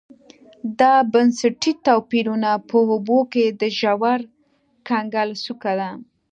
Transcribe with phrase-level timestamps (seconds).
[0.79, 4.19] دا بنسټي توپیرونه په اوبو کې د ژور
[4.87, 5.91] کنګل څوکه ده